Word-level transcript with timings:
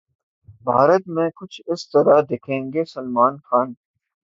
بھارت 0.65 1.03
'میں 1.07 1.29
کچھ 1.35 1.61
اس 1.65 1.89
طرح 1.89 2.21
دکھیں 2.29 2.61
گے 2.73 2.83
سلمان 2.85 3.37
خان' 3.45 3.73